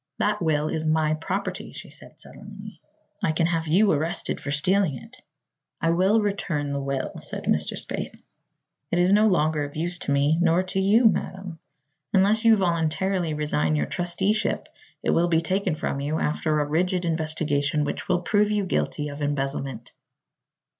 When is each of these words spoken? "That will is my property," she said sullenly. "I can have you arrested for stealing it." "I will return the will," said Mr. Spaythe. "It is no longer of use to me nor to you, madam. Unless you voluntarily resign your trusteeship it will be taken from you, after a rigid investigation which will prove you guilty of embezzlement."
"That 0.17 0.41
will 0.41 0.67
is 0.67 0.83
my 0.87 1.13
property," 1.13 1.71
she 1.73 1.91
said 1.91 2.19
sullenly. 2.19 2.81
"I 3.21 3.33
can 3.33 3.45
have 3.45 3.67
you 3.67 3.91
arrested 3.91 4.41
for 4.41 4.49
stealing 4.49 4.97
it." 4.97 5.21
"I 5.79 5.91
will 5.91 6.21
return 6.21 6.73
the 6.73 6.79
will," 6.81 7.11
said 7.19 7.43
Mr. 7.43 7.75
Spaythe. 7.77 8.19
"It 8.89 8.97
is 8.97 9.13
no 9.13 9.27
longer 9.27 9.63
of 9.63 9.75
use 9.75 9.99
to 9.99 10.11
me 10.11 10.39
nor 10.41 10.63
to 10.63 10.79
you, 10.79 11.05
madam. 11.05 11.59
Unless 12.13 12.45
you 12.45 12.55
voluntarily 12.55 13.35
resign 13.35 13.75
your 13.75 13.85
trusteeship 13.85 14.69
it 15.03 15.11
will 15.11 15.27
be 15.27 15.39
taken 15.39 15.75
from 15.75 15.99
you, 15.99 16.17
after 16.17 16.59
a 16.59 16.65
rigid 16.65 17.05
investigation 17.05 17.83
which 17.83 18.07
will 18.09 18.21
prove 18.23 18.49
you 18.49 18.65
guilty 18.65 19.07
of 19.09 19.21
embezzlement." 19.21 19.91